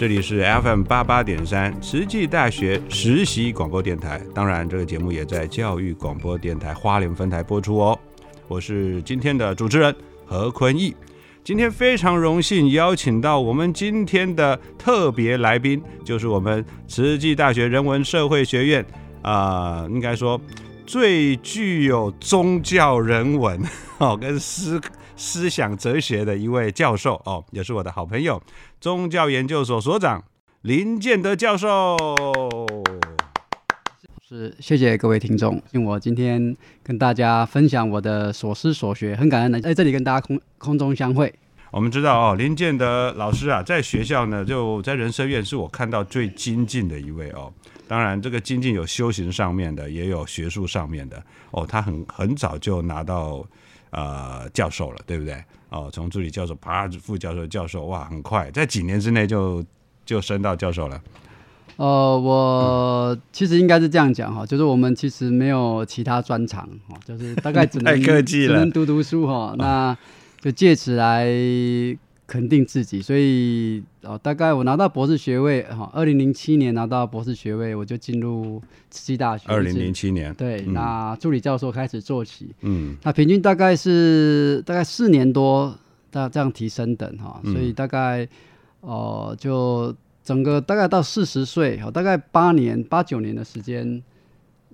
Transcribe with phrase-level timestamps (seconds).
[0.00, 4.18] 这里是 FM 八八点三慈济大学实习广播电台。
[4.34, 8.00] 当然，这个节目也在教育广播电台花莲分台播出哦。
[8.48, 10.96] 我是今天的主持人何坤义。
[11.44, 18.82] 今天非常荣幸邀请到我们今天的特别来宾，就是我们慈济大学人文社会学院
[19.20, 20.40] 啊、应该说
[20.86, 23.62] 最具有宗教人文
[23.98, 24.80] 哦跟思
[25.20, 28.42] 思想哲学的一位教授哦，也是我的好朋友，
[28.80, 30.24] 宗教研究所所长
[30.62, 31.94] 林建德教授。
[34.26, 41.30] 是，谢谢各位听众，因我今天跟大家分享我的所思所学，很感恩能在这里跟大家空空中相会。
[41.70, 47.52] 我们知道哦，林建德老师啊，在学校呢，就在人生院是我看到最精进的一位哦。
[47.86, 51.66] 当然，这个精进有修行上面的，也有学术上面的哦。
[51.66, 53.44] 他很很早就拿到
[53.90, 55.42] 呃教授了，对不对？
[55.70, 59.64] 哦，从助理教授爬副教授、教授，哇，很快，在几年之内就
[60.04, 61.00] 就升到教授了。
[61.76, 69.96] 呃，我其实应该是这样讲哈，就是我们其实没有其他专长哈，就是大概只能 太客气了只能读读书哈，那
[70.40, 71.26] 就借此来
[72.30, 73.02] 肯定自己。
[73.02, 79.48] 所以哦，大概我拿到博士学位哈，二零零七年拿到博士学位，我就进入慈济大学。
[79.48, 85.76] 二零零七年，对，嗯那助理教授开始做起，嗯那平均大概是大概四年多，
[86.12, 88.28] 大这样提升等哈，嗯所以大概
[88.82, 94.02] 哦、就整个大概到四十岁，哦，大概八年八九年的时间，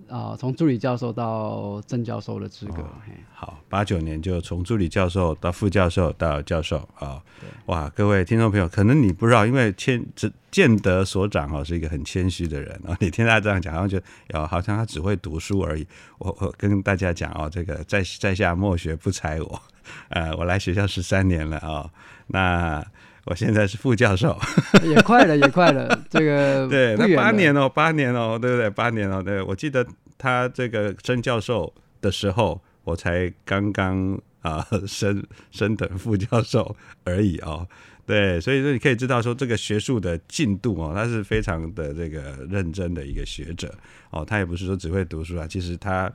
[0.08, 2.90] 啊、从助理教授到正教授的资格，哦
[3.34, 7.22] 好，八九年就从助理教授到副教授到教授啊、
[7.66, 14.04] 哇，各位听众朋友，可能你不知道，因为谦只建德所长哦是一个很谦虚的人啊、你听他这样讲，好像觉得
[14.38, 15.86] 哦，好像他只会读书而已。
[16.18, 19.62] 我我跟大家讲哦，这个在在下莫学不才我，
[20.08, 21.90] 呃，我来学校十三年了啊、
[22.28, 22.84] 那
[23.26, 24.38] 我现在是副教授，
[24.82, 28.70] 也快了，也快了，这个对，那八年哦，八年哦，对不对？
[28.70, 29.84] 八年哦，对，我记得
[30.16, 37.66] 他这个升教授的时候，我才刚刚啊、 升升等副教授而已哦。
[38.06, 43.74] 对，所以说你可以知道说这个学术的进度哦，他是非常的这个认真的一个学者
[44.10, 46.08] 哦，他也不是说只会读书啊，其实他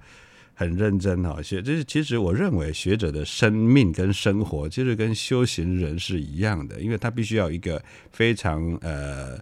[0.61, 1.41] 很认真哦。
[1.41, 9.39] 学就是其实我认为学者的生命跟生活其实跟修行人是一样的，因为他必须要一个非常呃。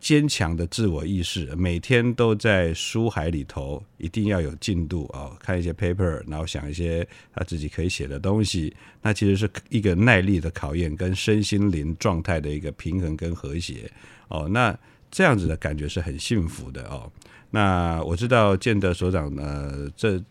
[0.00, 8.76] 坚强的自我意识，每天都在书海里头，一定要有进度哦，看一些 paper，然后想一些他自己可以写的东西。
[9.00, 13.90] 那其实是一个耐力的考验，跟身心灵状态的一个平衡跟和谐
[14.28, 14.46] 哦。
[14.50, 14.78] 那
[15.10, 17.10] 这样子的感觉是很幸福的哦。
[17.50, 20.22] 那我知道建德所长呃，这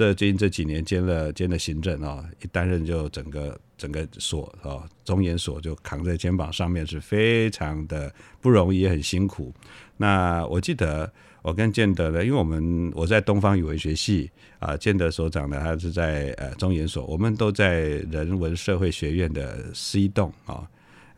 [0.00, 8.10] 这最近这几年兼了兼了行政哦，一担任就整个整个所哦，中研所就扛在肩膀上面，是非常的
[8.40, 9.52] 不容易，也很辛苦。
[9.98, 11.12] 那我记得
[11.42, 17.80] 我跟建德呢，因为我们我在东方语文学系啊，建德所长呢，他是在呃中研所，我们都在
[18.10, 20.66] 人文社会学院的 C 栋啊。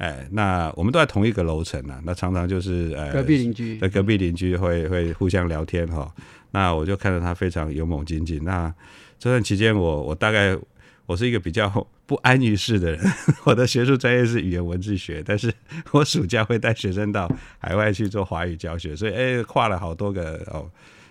[0.02, 6.12] 哎，那我们都在同一个楼层啊，那常常就是呃隔壁邻居在隔壁邻居会会互相聊天哈、
[6.50, 8.42] 那我就看到他非常勇猛精进。
[8.42, 8.74] 那
[9.16, 10.58] 这段期间我，我大概
[11.06, 11.70] 我是一个比较
[12.04, 13.00] 不安于世的人，
[13.46, 15.54] 我的学术专业是语言文字学，但是
[15.92, 20.68] 我暑假会带学生到海外去做华语教学，所以哎，跨了好多个哦，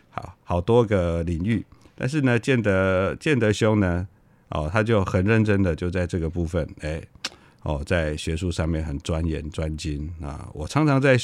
[0.10, 1.66] 好好多个领域。
[1.96, 4.06] 但是呢，建德建德兄呢，
[4.50, 7.02] 哦，他就很认真的就在这个部分，哎。
[7.63, 10.50] 哦，在学术上面很钻研专精啊！
[10.52, 11.16] 我常常在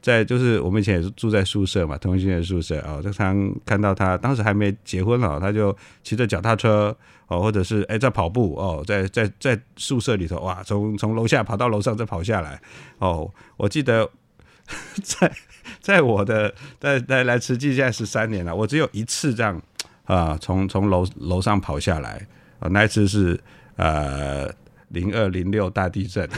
[0.00, 6.96] 在就是我们以前也是住在宿舍嘛，同性恋宿舍啊，经常看到他当时还没结婚哦，他就骑着脚踏车
[7.28, 12.58] 哦，或者是哎在跑步哦，在在在宿舍里头哇，从从楼下跑到楼上再跑下来
[12.96, 13.30] 哦。
[13.58, 14.08] 我记得
[15.02, 15.30] 在
[15.82, 19.60] 在我的在在来慈济现在十三年了，我只有一次这样
[20.04, 22.26] 啊，从从楼楼上跑下来
[22.60, 23.38] 啊，那一次是
[23.76, 24.50] 呃。
[24.92, 26.28] 零二零六大地震，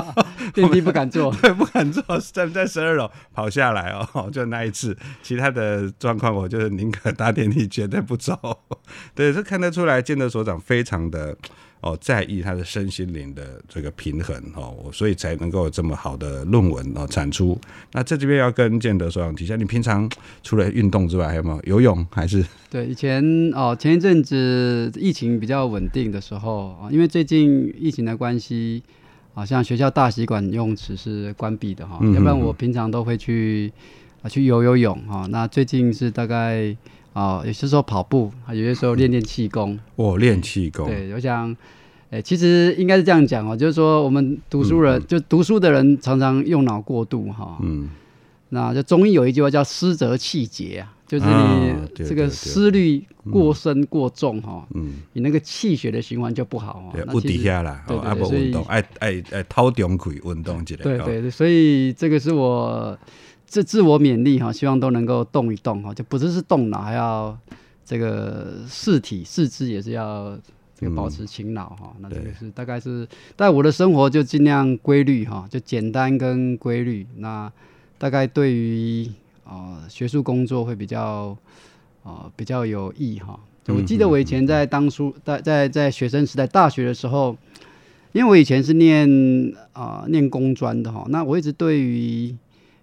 [0.54, 2.02] 电梯不敢坐， 对，不敢坐，
[2.32, 8.36] 站在十二楼跑下来哦， 就那一次，其他的状况我就是宁可搭电梯，绝对不走。
[9.14, 11.36] 对，这看得出来，建德所长非常的。
[11.80, 17.56] 哦，在意他的身心灵的这个平衡哦，所以才能够有这么好的论文哦产出。
[17.92, 20.10] 那在这边要跟建德所长提下，你平常
[20.42, 22.04] 除了运动之外，还有没有游泳？
[22.10, 23.22] 还是对以前
[23.54, 28.82] 哦，前一阵子疫情比较稳定的时候啊，因为最近疫情的关系，
[29.34, 33.72] 好像学校大洗馆游泳池是关闭的哈，要不然我平常都会去
[34.22, 35.28] 啊去游游泳哈。
[35.30, 36.76] 那最近是大概。
[37.18, 39.76] 哦，有些时候跑步，有些时候练练气功。
[39.96, 40.86] 哦，练气功。
[40.86, 41.56] 对，我想，
[42.10, 47.58] 哎，其实应该是这样讲哦，就是说我们读书人，就读书的人常常用脑过度哈。
[47.60, 47.90] 嗯。
[48.50, 57.06] 那就中医有一句话叫“思则气结”啊，就是你这个思虑过深过重哈，嗯，你那个气血的循环就不好哦。
[57.10, 60.82] 不底下啦，哦，不运动，爱爱爱掏中可以运动起来。
[60.82, 62.96] 对对，所以这个是我。
[63.48, 67.36] 自自我勉励哈，希望都能够动一动哈，就不只是动脑，还要
[67.82, 70.38] 这个四体四肢也是要
[70.74, 71.96] 这个保持勤劳哈。
[72.00, 77.06] 那这个是大概是，但我的生活就尽量规律哈，就简单跟规律。
[77.16, 77.50] 那
[77.96, 79.10] 大概对于
[79.44, 81.34] 啊学术工作会比较
[82.04, 83.40] 啊比较有益哈。
[83.68, 87.36] 我记得我以前在当初在在在学生时代大学的时候，
[88.12, 89.08] 因为我以前是念
[89.72, 92.34] 啊念工专的哈，那我一直对于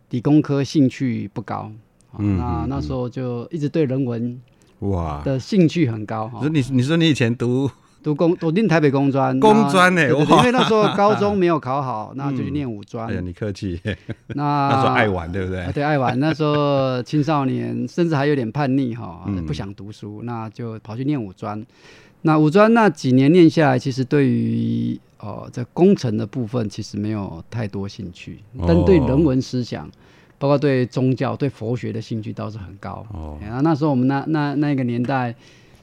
[0.09, 1.71] 理工科兴趣不高，
[2.17, 4.39] 那那时候就一直对人文
[4.79, 6.47] 哇的兴趣很高哈。
[6.47, 7.69] 你你说你以前读
[8.03, 10.07] 读工读念台北工专，工专呢？
[10.07, 13.07] 因为那时候高中没有考好， 那就去念五专。
[13.09, 13.81] 哎呀，你客气。
[14.27, 15.71] 那 那时候爱玩，对不对？
[15.73, 16.17] 对，爱玩。
[16.19, 21.65] 那时候青少年，甚至还有点叛逆哈，不想读书，那就跑去念五专。
[22.25, 29.89] 那五专那几年念下来，其实对于哦在工程的部分，其实没有太多兴趣，但对人文思想。
[30.37, 33.07] 包括对宗教、对佛学的兴趣倒是很高。
[33.13, 35.33] 哦，然后那时候我们那那那个年代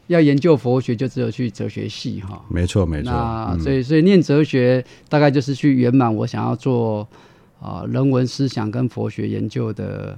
[0.08, 2.44] 要研究佛学，就只有去哲学系哈。
[2.50, 3.10] 没错，没错。
[3.10, 7.08] 那所以所以念哲学，大概就是去圆满我想要做
[7.62, 10.16] 啊人文思想跟佛学研究的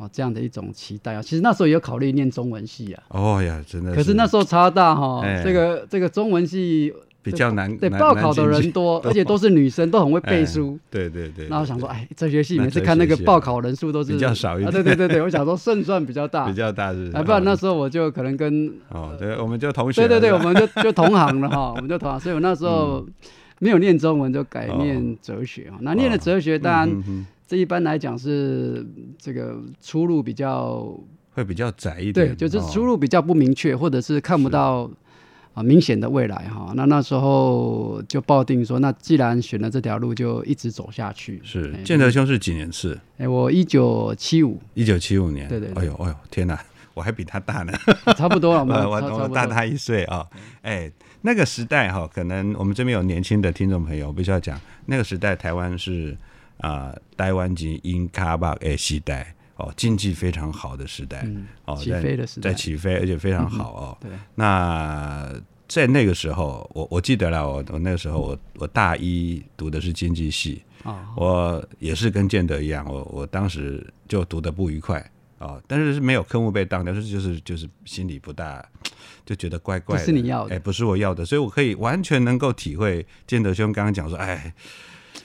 [0.00, 1.22] 哦这样的一种期待啊。
[1.22, 3.02] 其实那时候也有考虑念中文系啊。
[3.08, 3.94] 哦呀，真的。
[3.94, 6.92] 可是那时候差大哈，这个这个中文系。
[7.22, 10.78] 比较难，对报考的人多， 而且都是女生，都很会背书。
[10.88, 11.46] 对对对。
[11.50, 14.72] 那我想说，哎，哲学系每次看那个报考人数都是比较少一点。
[14.72, 16.46] 对对对对，我想说胜算比较大。
[16.48, 17.10] 比较大是。
[17.12, 20.00] 哎，不然那时候我就可能跟哦，对，我们就同学。
[20.00, 22.18] 对对对， 我们就就同行了哈，我们就同行。
[22.18, 23.06] 所以我那时候
[23.58, 25.76] 没有念中文，就改念哲学啊。
[25.82, 28.86] 那念了哲学，当然这一般来讲是
[29.18, 30.96] 这个出路比较
[31.32, 32.28] 会比较窄一点。
[32.28, 34.88] 对，就是出路比较不明确，或者是看不到。
[35.52, 41.40] 啊，明显的未来哈，那那时候就抱定说，那既然选了这条路，就一直走下去。
[41.42, 42.96] 是建德兄是几年次？
[43.18, 45.48] 哎，我一九七五，一九七五年。
[45.48, 45.68] 对对。
[45.74, 46.56] 哎呦哎呦，天哪，
[46.94, 47.72] 我还比他大呢。
[48.16, 50.24] 差不多了，我 我大他一岁啊。
[50.62, 50.88] 哎，
[51.22, 56.16] 那个时代哈，可能我们这边有年轻的听众朋友，必须要讲，那个时代台湾是
[56.60, 59.34] 啊，台湾及英卡巴诶时代。
[59.62, 61.28] 哦，经济非常好的时代，
[61.66, 63.98] 哦，起飞的时代，在起飞，而且非常好 哦。
[64.00, 65.30] 对，那
[65.68, 74.98] 在那个时候，我我记得了，我我那个时候，我我大一读的是经济系哦，我也是跟建德一样，我我当时就读的不愉快
[75.40, 78.66] 哦，但是是没有科目被当掉，是就是就是心里不大，
[79.26, 84.54] 就觉得怪怪的，是你要的，哎，不是我要的，所以我可以完全能够体会建德兄刚刚讲说，哎。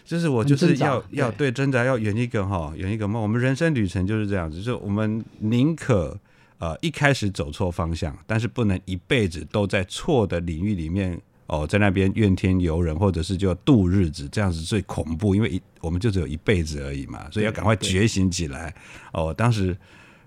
[0.05, 6.17] 就是我就是要要对挣扎要圆一个哈圆一个梦，我们人生旅程就是这样子，就是我们宁可
[6.59, 18.73] 呃一开始走错方向，但是不能一辈子都在错的领域里面哦，在那边怨天尤人，或者是就度日子，这样子最恐怖，因为一我们就只有一辈子而已嘛，所以要赶快觉醒起来
[19.11, 19.33] 哦。
[19.33, 19.75] 当时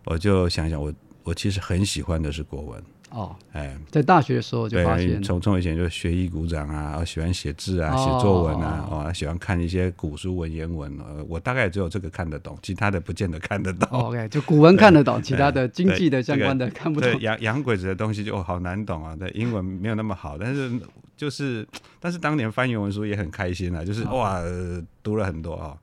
[0.05, 0.93] 我就想想，我
[1.23, 13.89] 我其实很喜欢的是国文哦，哎，在大学的时候就对发现，从从以前就学艺鼓掌啊，喜欢写字啊，哦写作文啊，哦，喜欢看一些古书文言文，呃，我大概只有这个看得懂，其他的不见得看得懂。
[13.91, 17.21] 哦 OK，就古文看得懂，其他的对经济的相关的看不懂对。
[17.21, 20.71] 洋洋鬼子的东西就哦好难懂啊，对英文没有那么好，但是
[21.17, 21.67] 就是
[21.99, 25.75] 但是当年翻原文书也很开心啊，就是哇、呃读了很多啊、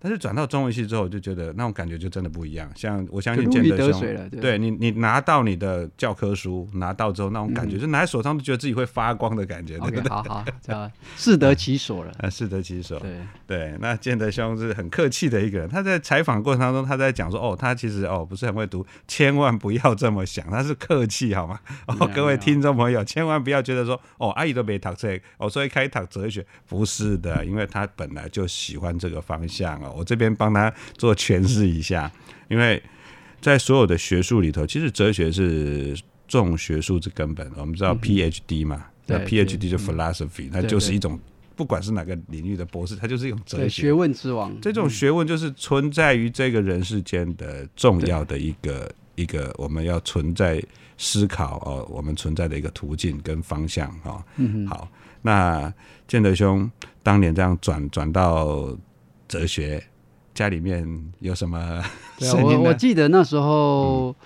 [0.00, 2.70] 但是转到中文系之后，就觉得那种感觉就真的不一样。
[2.74, 10.08] 像我相信建德兄，对对你你拿到你的教科书，拿到之后那种感觉，嗯就拿在手上都觉得自己会发光的感觉，对不 OK，对？
[10.08, 12.12] 好 好，这样适得其所了。
[12.20, 12.98] 啊， 适得其所。
[13.00, 15.68] 对，对，那建德兄是很客气的一个人。
[15.68, 21.58] 他在采访过程当中，他在讲说，哦，他其实哦不是很会读，千万不要这么想，他是客气好吗？
[21.86, 29.87] 哦，各位听众朋友，千万不要觉得说，哦，阿姨都没读这个，哦，所以开读哲学，不是的，因为他本来就喜欢这个方向哦。
[29.96, 32.10] 我这边帮他做诠释一下，
[32.48, 32.82] 因为
[33.40, 37.50] 在所有的学术里头，其实哲学是重学术之根本。
[37.56, 41.18] 我们知道 PhD 嘛，那 PhD 就 philosophy，它就是一种。
[41.56, 43.92] 不管是哪个领域的博士，他就是一种哲，学学。
[43.92, 50.62] 问之王，这种学问就是存在于这个人世间的重要的一个一个我们要存在
[50.98, 54.22] 思考哦，我们存在的一个途径跟方向哦。
[54.36, 54.88] 嗯，好，
[55.20, 55.74] 那
[56.06, 56.70] 建德兄
[57.02, 58.68] 当年这样转转到
[59.28, 59.84] 哲学，
[60.34, 61.84] 家里面有什么
[62.18, 62.60] 对啊，我？
[62.62, 64.16] 我记得那时候，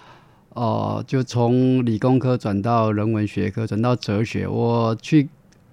[0.51, 5.29] 哦、就从理工科转到人文学科，转到哲学，我去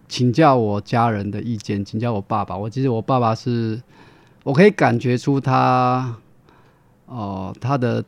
[0.07, 2.57] 请教我家人的意见，请教我爸爸。
[2.57, 3.81] 我记得我爸爸是，
[4.43, 6.17] 我可以感觉出他，
[7.05, 8.03] 哦、他的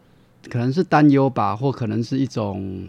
[0.50, 2.88] 可能是担忧吧，或可能是一种。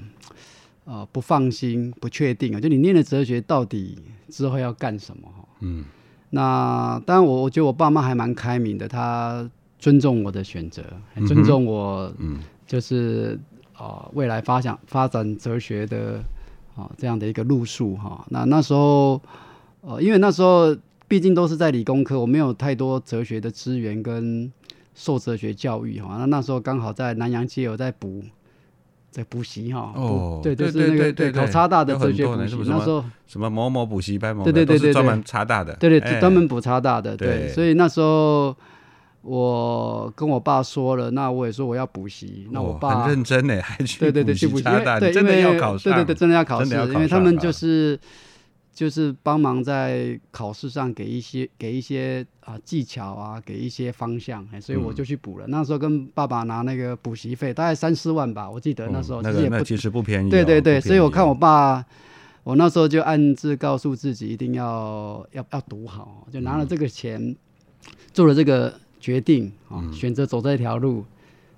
[0.85, 3.97] 呃，不放心、不确定啊，就你念的哲学到底
[4.29, 5.29] 之后要干什么？
[5.29, 5.85] 哈，嗯
[6.35, 9.49] 那当然我，我觉得我爸妈还蛮开明的，他
[9.79, 10.83] 尊重我的选择，
[11.27, 12.41] 尊重我嗯。
[12.65, 13.39] 就是
[13.75, 16.25] 啊、呃未来发展发展哲学的
[16.75, 19.21] 啊、这样的一个路数哈、那那时候
[19.83, 20.75] 呃，因为那时候
[21.07, 24.51] 毕竟都是在理工科，我没有太多哲学的资源跟
[24.95, 28.23] 受哲学教育哈、那那时候刚好在南洋街有在补。
[29.13, 36.19] 在补习哈，哦对，就是对那个对对对考差大的有很哲学补习那时候什么某某补习班，某对对对对专门差大的，对对，哎。
[36.19, 38.57] 专门补差大的，对，所以那时候
[39.21, 48.01] 我跟我爸说了，那我也说我要补习，那我哦爸很认真呢，还去对对对补去补习，对，真的要考试，对对对，真的要考试，因为他们就是
[48.75, 55.47] 就是帮忙在考试上给一些给一些啊、技巧啊，给一些方向，哎所以我嗯就去补了。
[55.49, 61.85] 那时候跟爸爸拿那个补习费，大概三四万吧，我记得那时候哦那其实也不个那其实不便宜哦，对对对，所以我看我爸，
[62.43, 67.37] 我那时候就暗自告诉自己一定要要要读好，就拿了这个钱，
[68.13, 71.05] 做了这个决定啊、嗯选择走这条路。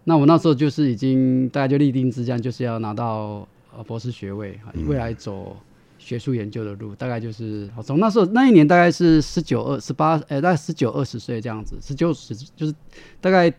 [0.03, 5.57] 那我那时候就是已经大家就立定志向，就是要拿到呃博士学位，未来走
[6.05, 12.75] 学术研究的路，大概就是好从那时候那一年大概是十九二十八，呃，大概十九二十岁这样子，十九十就是
[13.23, 13.51] 大概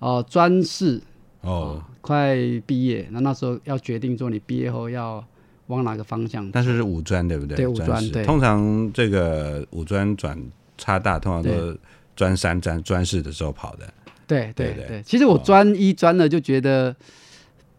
[0.00, 1.00] 呃专四
[1.40, 5.24] 哦，快毕业，那那时候要决定说你毕业后要
[5.68, 6.50] 往哪个方向。
[6.50, 7.56] 但是是五专对不对？
[7.56, 10.38] 对五专士对通常这个五专转
[10.76, 11.78] 差大，通常都是
[12.14, 13.88] 专三、专专四的时候跑的。
[14.26, 16.94] 对对对对对，其实我哦专一专了就觉得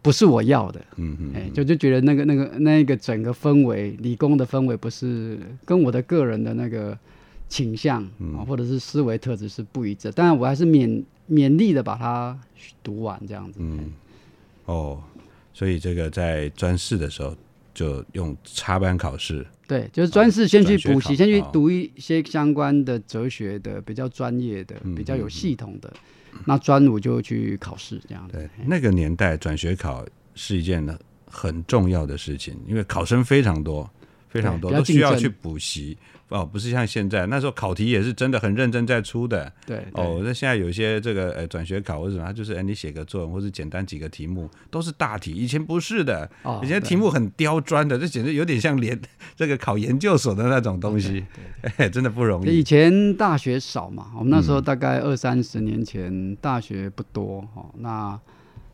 [0.06, 6.96] 不是我要的，嗯嗯，哎、就就觉得那个那个那个整个氛围，理工的氛围不是跟我的个人的那个
[7.48, 10.12] 倾向啊、嗯或者是思维特质是不一致。
[10.12, 12.38] 当然，我还是勉勉力的把它
[12.84, 13.58] 读完这样子。
[13.60, 13.92] 嗯，
[14.66, 15.02] 哦，
[15.52, 17.34] 所以这个在专四的时候
[17.74, 25.92] 就用插班考试，对，就是专四先去补习，先去哦读一些相关的哲学的、比较专业的、嗯比较有嗯系统的。
[26.44, 28.38] 那专五就去考试这样的。
[28.38, 30.86] 对，那个年代转学考是一件
[31.26, 33.88] 很重要的事情，因为考生非常多，
[34.28, 35.96] 非常多，都需要去补习。
[36.28, 39.52] 哦，不是像现在那时候考题也是真的很认真在出的。
[39.64, 49.00] 对哦，那现在有一些这个呃转学考或者什么，它就是哎你写个作文或者简单几个题目都是大题，以前不是的，哦以前题目很刁钻的，这简直有点像连
[49.36, 51.24] 这个考研究所的那种东西，
[51.76, 52.58] 哎， 真的不容易。
[52.58, 52.64] 以。
[52.64, 54.54] 前大学少嘛，我们那时嗯。
[54.54, 58.18] 候大概二三十年前大学不多哦，那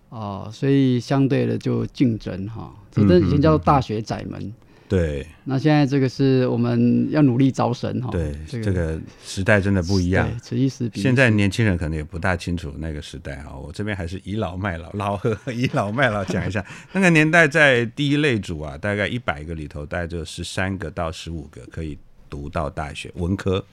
[0.09, 4.53] 哦、所以相对的就竞争哈，这这以前叫做大学窄门，
[4.93, 8.11] 对那现在这个是我们要努力招生哈。
[8.11, 10.29] 对，哦这个这个时代真的不一样。
[10.29, 11.03] 对，此一时彼一时。
[11.03, 23.65] 现在年轻人可能也不大清楚那个时代啊、我这边还是倚老卖老，老呵 倚老卖老讲一下，那个年代在第一类组啊，大概一百个里头，大概就十三个到十五个可以读到大学文科，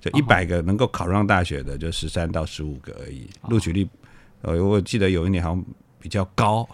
[0.00, 3.88] 就一百个能够考上大学的，就十三到十五个而已，录取率，
[4.42, 5.64] 呃，我记得有一年好像
[5.98, 6.68] 比较高，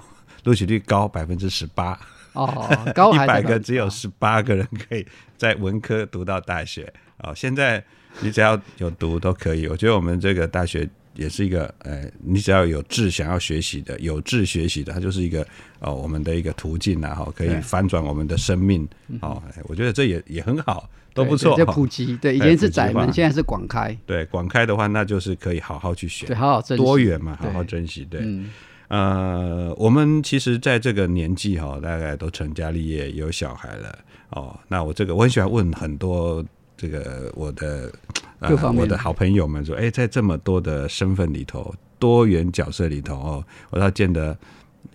[0.45, 1.99] 录取率高百分之十八。
[2.37, 5.05] 哦，高 一百个只有哦十八个人可以
[5.37, 7.33] 在文科读到大学哦。
[7.35, 7.83] 现在
[8.21, 9.67] 你只要有读都可以。
[9.67, 15.47] 我觉得我们这个大学也是一个，呃，你只要有志想要学习的，有志学习的，它就是一个
[15.81, 18.87] 哦，我们的一个途径啊，哈，可以对翻转我们的生命
[19.21, 19.43] 哦。
[19.57, 21.57] 哎我觉得这也也很好，都不错。
[21.57, 28.05] 就普及，对，以哎前是窄门，现在是广开，对广开的话，那就是可以好好去学对，，好好珍惜多元嘛，好好珍惜。
[28.05, 28.51] 对，嗯，
[28.89, 33.99] 呃，我们其实在这个年纪哈、大概都成家立业，有小孩了
[34.31, 34.59] 哦。
[34.69, 36.45] 那我这个我很喜欢问很多
[36.77, 37.91] 这个我的、
[38.39, 44.37] 呃、我的好朋友们说，哎，在这么多的身份里头，多元角色里头哦，我倒见得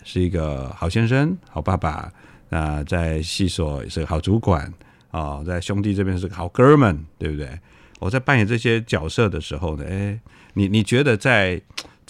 [0.04, 2.12] 是一个好先生、好爸爸，
[2.50, 4.74] 那在系所是个好主管
[5.12, 7.60] 哦，在兄弟这边是个好哥们，对不对？
[8.00, 10.20] 我在扮演这些角色的时候呢，哎，
[10.54, 11.62] 你你觉得在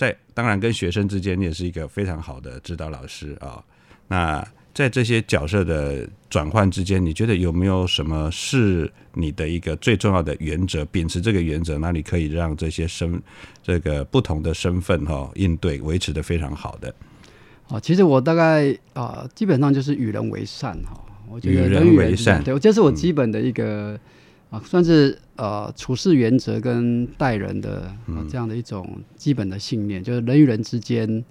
[0.01, 3.63] 在当然跟学生之间，你也是一个非常好的指导老师啊、
[4.07, 4.43] 那
[4.73, 10.83] 在这些角色的转换之间，你觉得有没有什么是你的一个最重要的原则？
[10.85, 13.21] 秉持这个原则，那你可以让这些身
[13.61, 16.91] 这个不同的身份哈、应对维持的非常好的。
[17.67, 20.99] 啊，其实我大概啊、基本上就是与人为善哈。
[21.29, 23.99] 我觉得与人人为善对，这是我基本的一个
[24.51, 31.23] 啊，算是呃处事原则跟待人的啊这样的一种基本的信念，就是人与人之间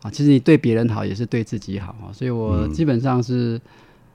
[0.00, 2.14] 啊，其实你对别人好也是对自己好啊。
[2.14, 3.60] 所以我基本上是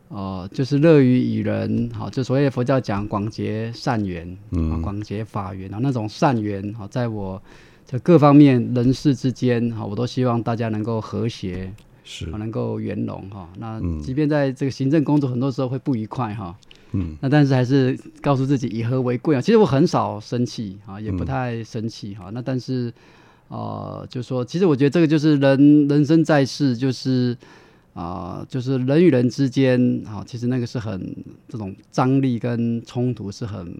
[0.07, 7.41] 呃，就是乐于与人好，就所谓佛教讲广结善缘啊，嗯广结法缘啊，那种善缘好，在我
[7.85, 11.69] 这各方面人事之间哈，我都希望大家能够和谐，
[12.05, 13.49] 是啊，能够圆融哈。
[13.57, 16.57] 那嗯即便在这个行政工作，很多时候会不愉快哈，
[16.99, 19.41] 嗯那但是还是告诉自己以和为贵啊。
[19.41, 22.29] 其实我很少生气啊，也不嗯太生气哈。
[22.33, 22.93] 那但是
[23.49, 27.37] 呃，就说其实我觉得这个就是人人生在世，就是
[27.93, 31.15] 啊、就是人与人之间啊，其实那个是很
[31.47, 33.73] 这种张力跟冲突是很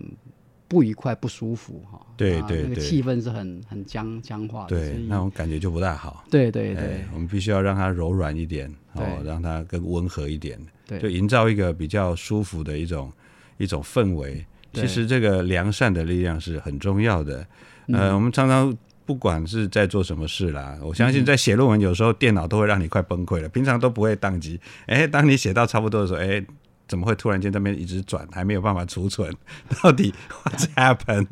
[0.68, 2.00] 不愉快、不舒服哈。
[2.16, 4.70] 对对对气氛是很很僵僵化的。
[4.70, 6.26] 所对，那种感觉就不大好。
[6.30, 13.12] 对对对哎，我们必须要让它柔软一点，哦，让它更温和一点，对就营造一个比较舒服的一种
[13.58, 14.46] 一种氛围。
[14.74, 17.46] 其实这个良善的力量是很重要的。
[17.88, 18.76] 嗯呃，我们常常
[19.06, 24.60] 不管是在做什么事啦，我相信在写论文，有时候电脑都会让你快崩溃了，平常都不会宕机。
[24.86, 26.46] 哎，当你写到差不多的时候，哎，
[26.88, 29.34] 怎么会突然间这边一直转，还没有办法储存？
[29.82, 31.28] 到底 what's happened？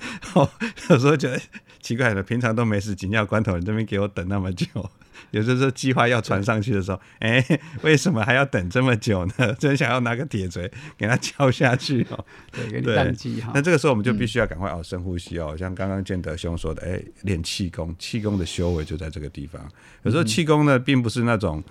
[0.34, 0.50] 哦，
[0.88, 1.38] 有时候觉得
[1.80, 4.66] 奇怪了，平常都没事，紧要关头你这边给我等那么久。
[5.32, 7.44] 有时候计划要传上去的时候，哎，
[7.82, 9.54] 为什么还要等这么久呢？
[9.58, 12.24] 真想要拿个铁锤给它敲下去哦。
[12.50, 13.60] 对，给你对宕机哈那。
[13.60, 19.60] 这个时候我们就必须要赶快哦深呼吸哦，像刚刚建德兄说的，哎，练气功，气功的修为就在这个地方。
[20.02, 21.62] 有时候气功呢，并不是那种。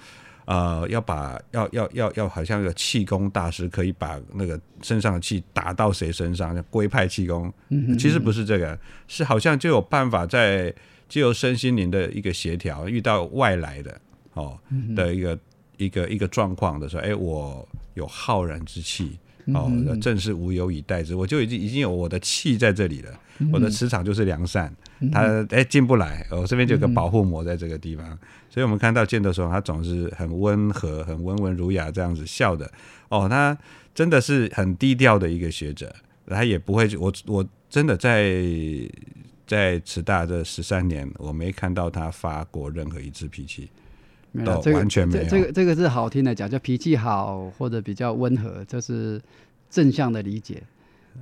[0.50, 7.54] 呃，要把要要要要，好像一个气功大师可以把那个身上的气打到谁身上，像龟派气功，
[8.00, 10.74] 其实不是这个，是好像就有办法在
[11.08, 14.02] 借由身心灵的一个协调，遇到外来的
[14.34, 14.58] 哦
[14.96, 15.40] 的一个
[15.78, 19.20] 一个一个状况的时候，哎，我有浩然之气。
[19.54, 23.20] 哦，正是无有以待之，我就已经已经有我的气在这里了，
[23.52, 24.72] 我的磁场就是良善，
[25.12, 28.06] 它哎进不来，我这边就有个保护膜在这个地方，
[28.50, 32.70] 所以我们看到见的时候，他总是很温和、很温文儒雅这样子笑的，
[33.08, 33.58] 哦，他
[33.96, 35.96] 真的是很低调的一个学者，
[36.28, 38.44] 他也不会，我我真的在
[39.48, 43.70] 在慈大这十三年，我没看到他发过任何一次脾气，
[44.34, 45.24] 都没有这个完全没有。
[45.24, 49.22] 这这个这个是好听的讲，叫脾气好或者比较温和，这是
[49.70, 50.62] 正向的理解。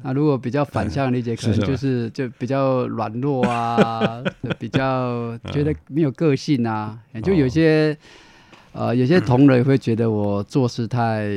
[0.04, 7.98] 那 如果比较反向的理解，可能就是就比较软弱啊，就比较觉得没有个性啊， 就有些。
[8.74, 11.28] 呃，有些同仁会觉得我做事太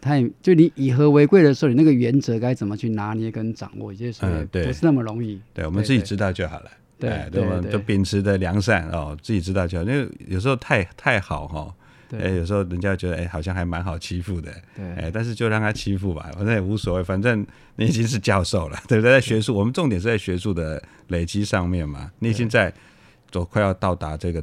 [0.00, 5.40] 太，就你以和为贵的时候，你那个原则该怎么去拿捏跟掌握，有些时候不是那么容易。
[5.52, 6.70] 对我们自己知道就好了。
[7.00, 9.84] 对我们就秉持的良善哦，自己知道就好。
[9.84, 11.83] 因为有时候太太好哈，对
[12.18, 14.84] 哎，有时候人家觉得哎，好像还蛮好欺负的，对。
[14.94, 17.46] 哎，但是就让他欺负吧，反正也无所谓，反正
[17.76, 19.12] 你已经是教授了，对不对？
[19.12, 22.72] 在学术，我们重点是在学术的累积上面嘛，你已经在
[23.30, 24.42] 走快要到达这个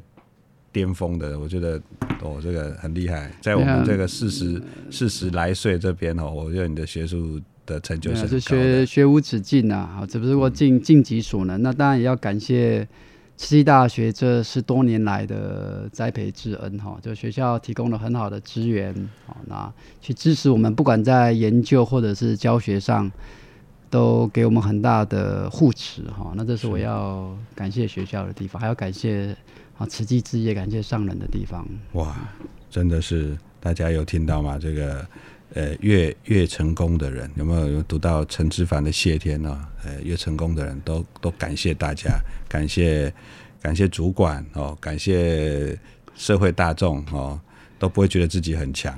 [0.71, 1.81] 巅峰的，我觉得
[2.21, 11.61] 哦，这个很厉害，在我们这个四十四十来岁这边哦，我觉得你的学术的成就是学学无止境呐、啊，只不过尽尽己所能。
[11.61, 12.87] 那当然也要感谢
[13.41, 18.93] 慈济大学这是多年来的栽培之恩哈，就学校提供了很好的资源，
[19.25, 23.11] 好，那去支持我们，不管在研究或者是教学上，
[23.89, 26.31] 都给我们很大的护持哈。
[26.35, 29.35] 那这是我要感谢学校的地方，还要感谢
[29.79, 31.67] 啊慈济之业，感谢上人的地方。
[31.93, 32.15] 哇，
[32.69, 34.59] 真的是大家有听到吗？
[34.59, 35.03] 这个
[35.53, 39.67] 呃，越越成功的人，有没有有读到陈之凡的《谢天》呢？
[39.83, 43.13] 呃，越成功的人都都感谢大家，感谢
[43.61, 45.77] 感谢主管哦，感谢
[46.15, 47.39] 社会大众哦，
[47.77, 48.97] 都不会觉得自己很强。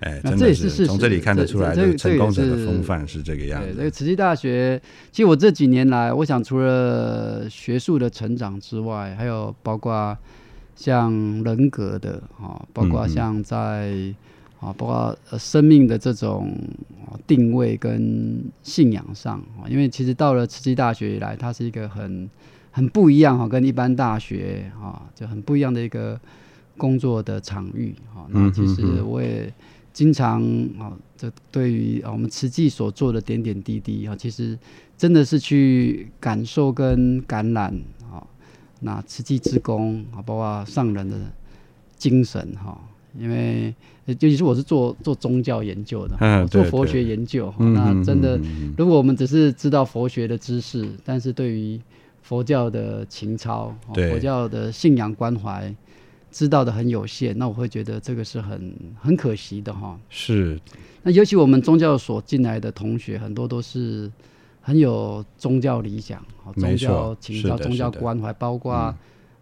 [0.00, 3.74] 哎，真的是从这里看得出来，这成功者的风范是这个样子。
[3.76, 4.80] 这个慈济大学，
[5.10, 10.16] 其实我这几年来，我想除了学术的成长之外，还有包括
[10.76, 11.10] 像
[11.42, 14.14] 人格的啊，包括像在
[14.60, 16.52] 啊，包括生命的这种
[17.26, 22.28] 定位跟信仰上啊，因为其实到了慈济大学以来，它是一个很
[22.70, 26.20] 很不一样哈，跟一般大学啊就很不一样的一个
[26.76, 28.26] 工作的场域哈。
[28.30, 29.52] 那其实我也。
[29.90, 30.40] 经常
[30.78, 34.56] 啊，这对于啊我们慈济所做的点点滴滴啊，其实
[34.96, 37.74] 真的是去感受跟感染
[38.08, 38.22] 啊，
[38.78, 41.16] 那慈济之功啊，包括上人的
[41.96, 42.80] 精神哈。
[43.18, 43.74] 因为
[44.06, 48.40] 尤其是我是做做宗教研究的，做佛学研究，那真的，
[48.76, 51.80] 如果我们只是知道佛学的知识，但是对于
[52.22, 55.74] 佛教的情操，佛教的信仰关怀。
[56.30, 59.98] 知道的很有限，那我会觉得这个是很很可惜的哈。
[60.10, 60.60] 是，
[61.02, 64.12] 那尤其我们宗教所进来的同学，很多都是
[64.60, 66.22] 很有宗教理想、
[66.54, 68.94] 宗教情操、宗教关怀，包括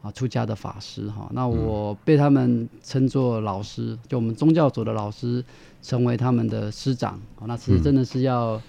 [0.07, 1.29] 啊出家的法师哈。
[1.33, 5.45] 那我被他们称作老师，就我们宗教组的老师，
[5.83, 7.21] 成为他们的师长。
[7.47, 8.61] 那其实真的是要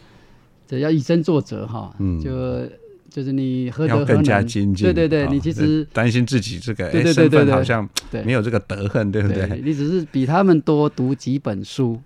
[0.67, 1.95] 这要以身作则哈。
[2.00, 2.32] 嗯，就。
[3.10, 4.76] 就是你何德何能？
[4.76, 9.60] 对对对，你其实担心自己这个身份好像没有这个德恨，对不对？
[9.63, 12.00] 你只是比他们多读几本书，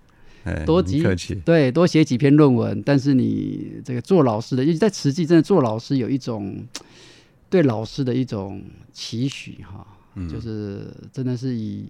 [0.64, 1.02] 多几
[1.44, 6.56] 对多写几篇论文，但是你这个做老师的，因为在实际真的做老师有一种
[7.52, 8.60] 对老师的一种
[8.92, 9.86] 期许哈，
[10.28, 11.84] 就是真的是以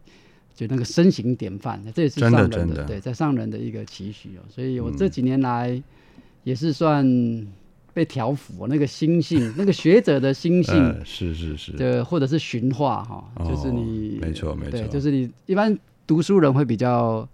[0.53, 4.43] 就那个身形典范，这也是上人的对在上人的一个期许哦。
[4.51, 5.83] 所以我这几年来
[6.43, 7.07] 也是算。
[7.95, 17.29] 被调服那个心性， 那个学者的心性，是是是，对，或者是驯化哈，就是你，没错没错，就是你一般读书人会比较。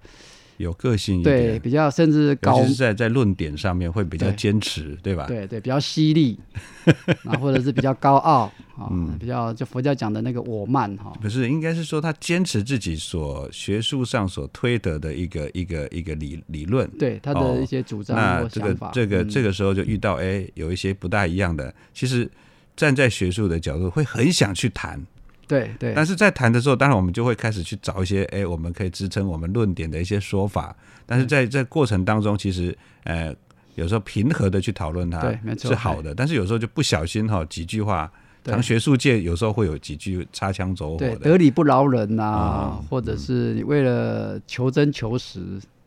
[0.58, 5.26] 有个性一点，对，比较甚至高，是在在论点上面会比较坚持，对吧？
[5.26, 6.38] 对对，比较犀利，
[7.24, 11.12] 啊，或者是比较高傲啊，比较就佛教讲的那个我慢哈。
[11.20, 22.30] 不是，应该是说他坚持自己所学术上所推得的一个一个一个理理论，对他的一些主张那这个这个这个时候就遇到哎，有一些不大一样的，其实
[22.76, 25.00] 站在学术的角度会很想去谈。
[25.48, 30.76] 对对，但是在谈的时候，当然我们就会开始去找一些，哎，我们可以支撑我们论点的一些说法。
[31.06, 33.34] 但是在这过程当中，其实，呃，
[33.76, 38.12] 有时候平和的去讨论它是好的，但是有时候就不小心哈，几句话，
[38.44, 45.40] 像学术界有时候会有几句擦枪走火的，得理不饶人呐，或者是你为了求真求实，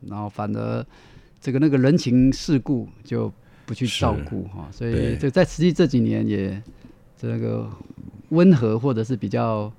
[0.08, 0.84] 然后反而
[1.40, 3.32] 这个那个人情世故就
[3.68, 6.60] 不去照顾哈，所以就在实际这几年也
[7.16, 7.70] 这个。
[8.32, 9.72] 温和或者是比较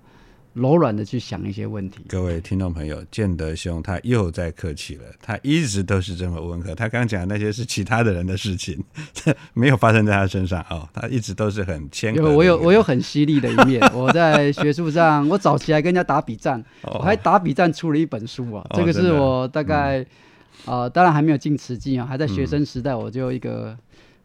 [0.54, 2.00] 柔软的去想一些问题。
[2.06, 6.74] 各位听众朋友，建德兄他又在客气了，他一直都是这么温和。
[6.74, 8.78] 他刚讲的那些是其他的人的事情，
[9.54, 10.86] 没有发生在他身上哦。
[10.92, 12.30] 他一直都是很谦和。
[12.30, 13.80] 我有我有很犀利的一面。
[13.94, 18.66] 我在学术上，我早期还跟人家打比战，我还打比战出了一本书啊。
[18.74, 20.04] 这个是我大概
[20.66, 23.74] 啊，当然还没有进慈济啊，还在学生时代，我就一个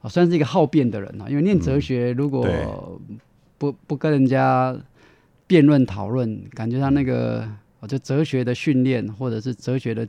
[0.09, 1.25] 算是一个好辩的人啊。
[1.29, 2.45] 因为念哲学如果
[3.57, 4.75] 不不跟人家
[5.45, 7.47] 辩论讨论，感觉上那个
[7.79, 10.07] 我就哲学的训练或者是哲学的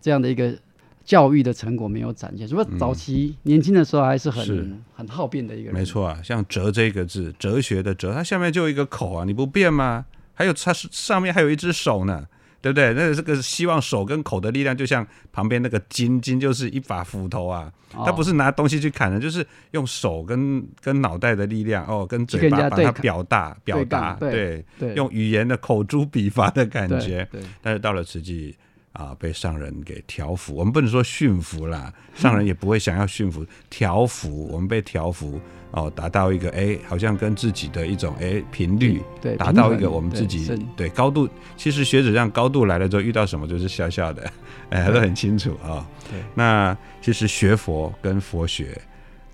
[0.00, 0.56] 这样的一个
[1.04, 2.46] 教育的成果没有展现。
[2.46, 10.04] 如果早期年轻的时候还是很很好辩的一个人，没错啊，像“哲”这个字，哲学的“哲”，它下面就有一个口啊，你不变吗？
[10.34, 12.26] 还有它是上面还有一只手呢。
[12.60, 12.92] 对不对？
[12.94, 17.72] 那这个希望手跟口的力量，就像旁边那个金金，就是一把斧头啊。
[18.04, 24.14] 他不是拿东西去砍的，就是用手跟跟脑袋的力量哦，跟嘴巴把它表达表达。
[24.14, 24.64] 对，
[24.94, 27.26] 用语言的口诛笔伐的感觉。
[27.62, 28.54] 但是到了实际
[28.96, 30.54] 啊，被上人给调服。
[30.54, 34.48] 我们不能说驯服啦，上人也不会想要驯服，调服。
[34.50, 35.40] 我们被调服。
[35.72, 41.28] 哦，达到一个哎，好像跟自己的一种哎频率，对，达到一个我们自己对高度。
[41.54, 44.32] 其实学者这样高度来了之后，遇到什么就是笑笑的，
[44.70, 45.86] 哎，都很清楚啊。
[46.10, 48.80] 对，那其实学佛跟佛学，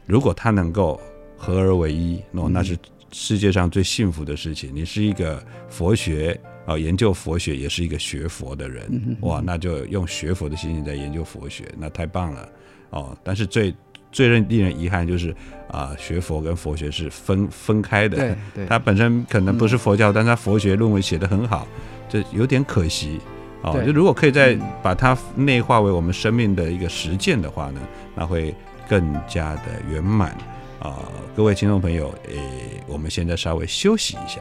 [0.04, 1.00] 如果他能够
[1.36, 2.76] 合而为一，那那是
[3.12, 4.74] 世界上最幸福的事情。
[4.74, 12.48] 你是一个佛学啊，研究佛学也是一个学佛的人，哇，那就用学佛的心情在研究佛学，那太棒了
[12.90, 13.16] 哦。
[13.24, 13.74] 但是最
[14.10, 15.34] 最令令人遗憾就是
[15.68, 18.16] 啊，学佛跟佛学是分分开的。
[18.16, 21.66] 对 对，他本身可能不是佛教，但他佛学论文写得很好，
[22.08, 23.18] 这有点可惜
[23.62, 27.80] 哦，就如果可以再嗯把它内化为我们生命的一个实践的话呢，
[28.14, 28.54] 那会
[28.88, 30.36] 更加的圆满
[30.80, 30.98] 啊、
[31.36, 34.40] 各位听众朋友，诶，我们现在稍微休息一下。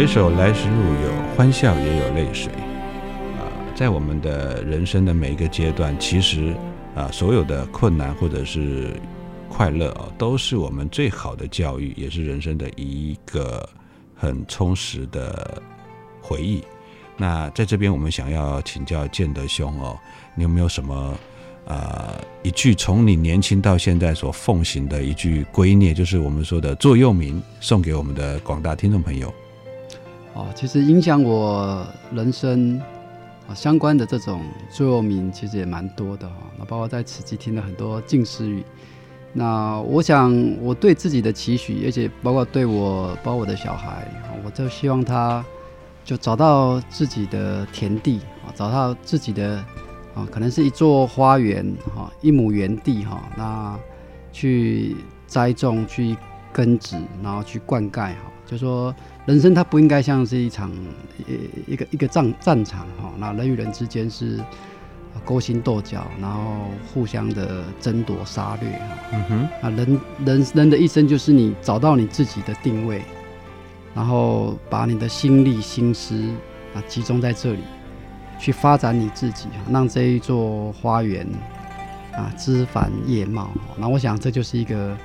[0.00, 2.50] 回首来时路有欢笑，也有泪水。
[3.38, 6.56] 啊、在我们的人生的每一个阶段，其实
[6.94, 8.94] 啊、所有的困难或者是
[9.46, 13.68] 快乐啊、都是我们最好的教育，也是人生的一个
[14.14, 15.62] 很充实的
[16.22, 16.64] 回忆。
[17.18, 19.98] 那在这边，我们想要请教建德兄哦，
[20.34, 21.14] 你有没有什么
[21.66, 29.30] 呃一句从你年轻到现在所奉行的一句圭臬，就是我们说的座右铭，送给我们的广大听众朋友？
[30.34, 32.80] 哦，其实影响我人生
[33.48, 38.64] 啊相关的这种座右铭，其实也蛮多的哈、那包括在此际听了很多近思语。
[39.32, 44.06] 那我想我对自己的期许，而且包括对我，包括我的小孩，
[44.44, 45.44] 我就希望他
[46.04, 49.64] 就找到自己的田地啊，找到自己的
[50.14, 51.64] 啊，可能是一座花园
[51.94, 53.78] 哈，一亩园地哈，那
[54.32, 56.16] 去栽种、去
[56.52, 58.94] 根植，然后去灌溉哈，就说
[59.26, 60.70] 人生它不应该像是一场
[61.26, 64.38] 一一个一个战战场哈，那人与人之间是
[65.14, 66.42] 呃勾心斗角，然后
[66.92, 68.98] 互相的争夺杀掠哈。
[69.12, 73.02] 嗯哼，啊，人人人的一生就是你找到你自己的定位，
[73.94, 76.14] 然后把你的心力、心思
[76.74, 77.60] 啊集中在这里，
[78.38, 81.26] 去发展你自己，让这一座花园
[82.12, 83.50] 啊枝繁叶茂。
[83.76, 84.96] 那我想这就是一个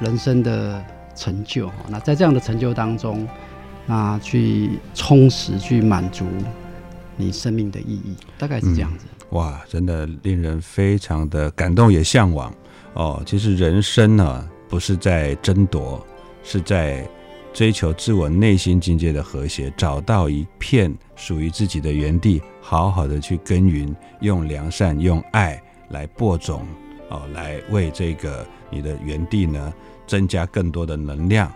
[0.00, 0.84] 人生的
[1.14, 1.70] 成就。
[1.88, 3.28] 那在这样的成就当中，
[3.86, 6.26] 那去充实、去满足
[7.16, 9.06] 你生命的意义，大概是这样子。
[9.30, 12.52] 哇，真的令人非常的感动，也向往
[12.94, 13.22] 哦。
[13.24, 16.04] 其实人生呢，不是在争夺，
[16.42, 17.08] 是在
[17.52, 25.60] 追求自我内心境界的和谐，找到一片属于自己的园地，好好的去耕耘，用良善、用爱
[25.90, 26.66] 来播种
[27.10, 29.72] 哦，来为这个你的园地呢
[30.06, 31.52] 增加更多的能量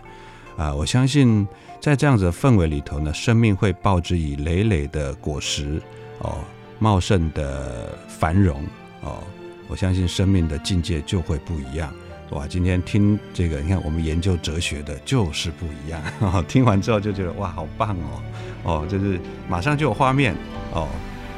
[0.55, 0.73] 啊！
[0.73, 1.47] 我相信
[1.81, 5.81] 在这样子的氛围里头呢，生命会报之以累累的果实
[6.19, 6.37] 哦。
[6.77, 8.61] 茂盛的繁荣
[9.01, 9.23] 哦，
[9.69, 11.89] 我相信生命的境界就会不一样。
[12.31, 16.01] 哇，今天听这个，你看我们研究哲学的就是不一样。
[16.49, 18.21] 听完之后就觉得哇，好棒哦，
[18.63, 20.35] 哦，就是马上就有画面
[20.73, 20.89] 哦，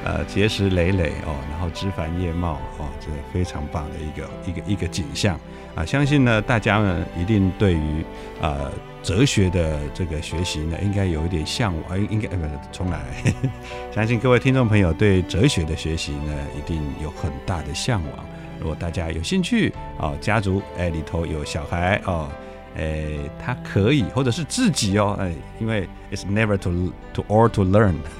[0.04, 5.40] 呃，结实累累哦，然后枝繁叶茂哦，这个非常棒的一个一个一个景象
[5.76, 5.86] 啊！
[5.86, 8.04] 相信呢，大家呢一定对于
[8.42, 8.70] 呃
[9.02, 13.00] 哲学的这个学习呢，应该有一点向往，应该呃不重来。
[13.96, 18.26] 相信各位听众朋友对哲学的学习呢，一定有很大的向往。
[18.60, 22.28] 如果大家有兴趣哦，家族哎里头有小孩哦，
[22.76, 23.06] 哎
[23.40, 27.94] 他可以或者是自己哦，哎，因为 it's never to to or to learn，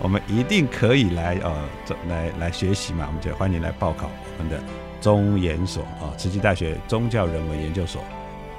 [0.00, 1.52] 我们一定可以来呃
[1.84, 4.60] 这来来学习嘛，我们就欢迎来报考我们的
[5.00, 8.02] 中研所啊，慈济大学宗教人文研究所。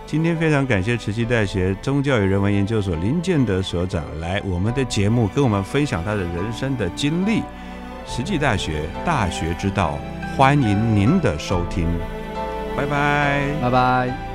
[0.05, 7.41] 今天非常感谢慈济大学宗教与人文研究所林建德所长来我们的节目，跟我们分享他的人生的经历。
[8.05, 9.97] 慈济大学大学之道，
[10.35, 11.87] 欢迎您的收听，
[12.75, 13.41] 拜拜。
[13.61, 14.30] 拜拜。